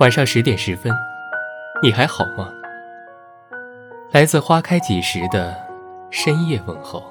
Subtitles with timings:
[0.00, 0.90] 晚上十点十分，
[1.82, 2.50] 你还好吗？
[4.12, 5.54] 来自花开几时的
[6.10, 7.04] 深夜问候。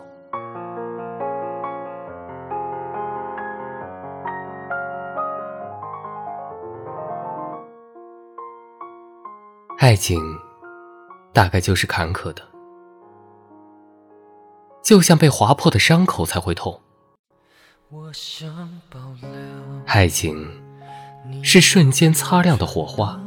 [9.78, 10.20] 爱情，
[11.32, 12.42] 大概就是坎坷的，
[14.82, 16.82] 就像被划破的伤口才会痛。
[19.86, 20.50] 爱情
[21.42, 23.20] 是瞬间擦亮的火花，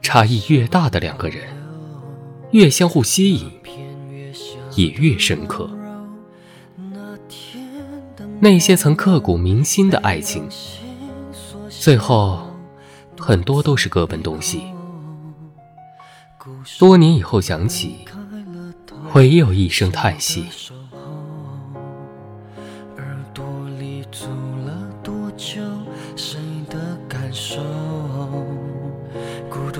[0.00, 1.42] 差异越大的两个人，
[2.52, 3.50] 越相互吸引，
[4.74, 5.68] 也越深刻。
[8.40, 10.48] 那些曾刻骨铭心的爱情，
[11.68, 12.46] 最后
[13.18, 14.62] 很多都是各奔东西。
[16.78, 18.06] 多年以后想起，
[19.14, 20.46] 唯有一声叹息。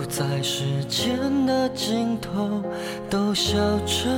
[0.09, 2.61] 在时间的尽头，
[3.09, 4.09] 都笑着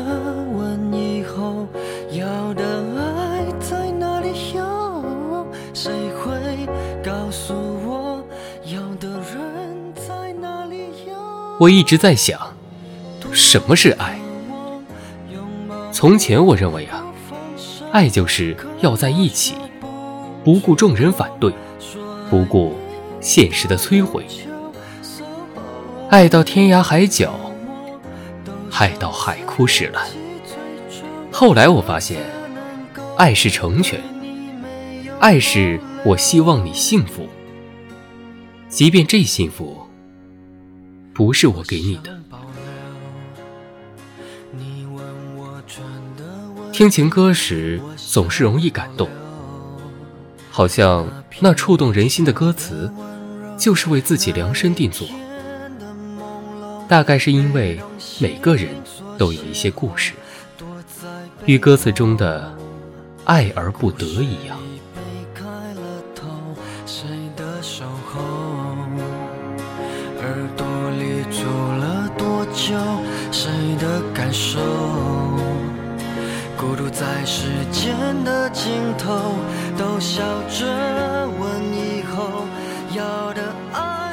[0.54, 1.66] 问以后
[2.12, 2.64] 要的
[2.96, 5.46] 爱在哪里有？
[5.74, 6.66] 谁会
[7.04, 8.24] 告诉我
[8.64, 11.14] 要的人在哪里有？
[11.58, 12.40] 我一直在想，
[13.32, 14.18] 什么是爱？
[15.92, 17.04] 从前我认为啊，
[17.92, 19.54] 爱就是要在一起，
[20.42, 21.52] 不顾众人反对，
[22.30, 22.72] 不顾
[23.20, 24.26] 现实的摧毁。
[26.08, 27.38] 爱到天涯海角，
[28.72, 30.08] 爱到海枯石烂。
[31.30, 32.20] 后来我发现，
[33.16, 34.00] 爱是成全，
[35.20, 37.28] 爱是我希望你幸福，
[38.68, 39.86] 即便这幸福
[41.12, 42.18] 不是我给你的。
[46.72, 49.08] 听情歌时总是容易感动，
[50.50, 51.06] 好像
[51.40, 52.90] 那触动人心的歌词，
[53.56, 55.06] 就是为自己量身定做。
[56.88, 57.80] 大概是因为
[58.18, 58.68] 每个人
[59.16, 60.12] 都有一些故事，
[61.46, 62.52] 与歌词中的
[63.24, 64.58] “爱而不得”一样。
[73.32, 73.48] 谁
[73.78, 74.58] 的感受？
[76.60, 79.32] 孤独在时间的尽头，
[79.78, 82.44] 都笑着问以后
[82.94, 84.10] 要的爱。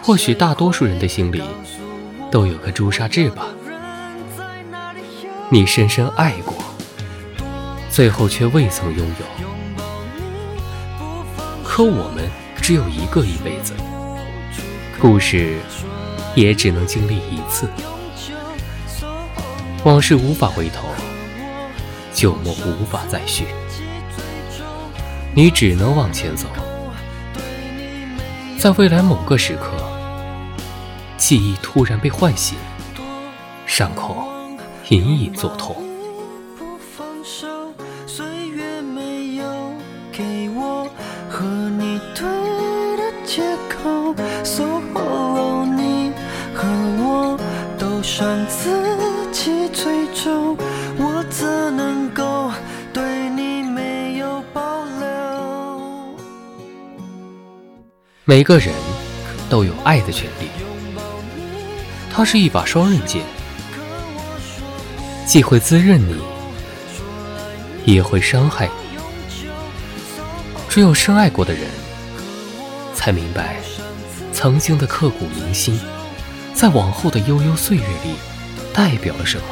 [0.00, 1.42] 或许大多数人的心里
[2.30, 3.46] 都有个朱砂痣吧，
[5.48, 6.54] 你深深爱过，
[7.90, 9.26] 最后却未曾拥有。
[11.64, 12.28] 可我们
[12.60, 13.74] 只有一个一辈子，
[15.00, 15.56] 故事
[16.34, 17.68] 也只能经历一次。
[19.84, 20.86] 往事无法回头，
[22.14, 23.46] 旧梦无法再续，
[25.34, 26.46] 你只能往前走，
[28.60, 29.72] 在未来某个时刻。
[31.16, 32.56] 记忆突然被唤醒，
[33.66, 34.24] 伤口
[34.88, 35.74] 隐隐作痛。
[38.06, 39.44] 岁月没有
[40.12, 40.88] 给我
[41.28, 42.22] 和你对
[42.96, 44.14] 的借口，
[44.44, 46.12] 所有你
[46.54, 46.68] 和
[46.98, 47.31] 我
[48.02, 48.68] 伤自
[49.30, 50.56] 己最终，
[50.98, 52.50] 我怎能够
[52.92, 56.16] 对你没有保留？
[58.24, 58.74] 每个人
[59.48, 60.48] 都有爱的权利。
[62.12, 63.22] 它是一把双刃剑，
[65.24, 66.20] 既会滋润你，
[67.84, 68.72] 也会伤害你。
[70.68, 71.62] 只有深爱过的人，
[72.94, 73.56] 才明白
[74.32, 75.78] 曾经的刻骨铭心，
[76.54, 78.14] 在往后的悠悠岁月里
[78.72, 79.44] 代表了什么。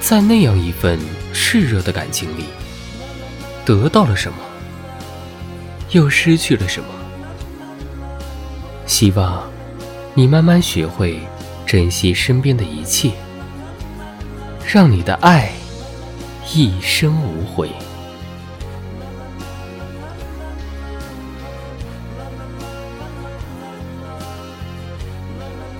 [0.00, 0.98] 在那样一份
[1.32, 2.44] 炽热的感情里，
[3.64, 4.38] 得到了什么，
[5.90, 6.88] 又失去了什么？
[8.86, 9.42] 希望。
[10.16, 11.18] 你慢慢学会
[11.66, 13.10] 珍惜身边的一切，
[14.64, 15.50] 让你的爱
[16.54, 17.68] 一生无悔。